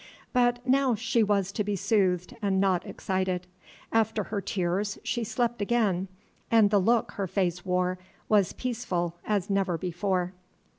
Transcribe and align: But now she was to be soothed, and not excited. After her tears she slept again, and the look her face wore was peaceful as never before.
But 0.33 0.67
now 0.67 0.95
she 0.95 1.21
was 1.21 1.51
to 1.51 1.63
be 1.63 1.75
soothed, 1.75 2.35
and 2.41 2.59
not 2.59 2.87
excited. 2.87 3.45
After 3.91 4.23
her 4.23 4.41
tears 4.41 4.97
she 5.03 5.23
slept 5.23 5.61
again, 5.61 6.07
and 6.49 6.71
the 6.71 6.79
look 6.79 7.11
her 7.17 7.27
face 7.27 7.63
wore 7.63 7.99
was 8.27 8.51
peaceful 8.51 9.17
as 9.27 9.47
never 9.51 9.77
before. 9.77 10.33